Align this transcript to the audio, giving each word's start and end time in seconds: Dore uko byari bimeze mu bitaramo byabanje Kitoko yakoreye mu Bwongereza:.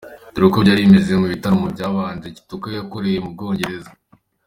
Dore 0.33 0.45
uko 0.47 0.57
byari 0.63 0.79
bimeze 0.85 1.11
mu 1.19 1.27
bitaramo 1.33 1.65
byabanje 1.75 2.27
Kitoko 2.35 2.65
yakoreye 2.77 3.17
mu 3.23 3.29
Bwongereza:. 3.33 3.91